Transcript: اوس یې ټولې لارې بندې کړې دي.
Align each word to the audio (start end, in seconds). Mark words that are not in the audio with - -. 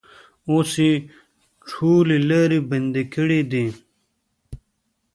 اوس 0.49 0.71
یې 0.85 0.93
ټولې 1.69 2.17
لارې 2.29 2.59
بندې 2.69 3.03
کړې 3.13 3.41
دي. 3.51 3.65